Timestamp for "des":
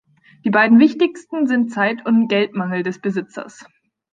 2.81-2.97